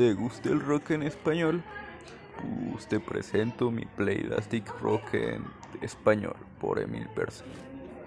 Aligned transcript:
¿Te 0.00 0.14
gusta 0.14 0.48
el 0.48 0.60
rock 0.60 0.92
en 0.92 1.02
español? 1.02 1.62
Pues 2.72 2.86
te 2.86 3.00
presento 3.00 3.70
mi 3.70 3.84
Playlastic 3.84 4.66
Rock 4.80 5.12
en 5.12 5.44
español 5.82 6.36
por 6.58 6.78
Emil 6.78 7.06
Persa. 7.14 7.44